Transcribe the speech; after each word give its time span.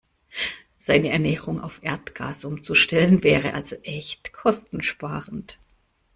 Seine 0.79 1.09
Ernährung 1.09 1.61
auf 1.61 1.83
Erdgas 1.83 2.43
umzustellen, 2.43 3.21
wäre 3.23 3.53
also 3.53 3.75
echt 3.83 4.33
kostensparend. 4.33 5.59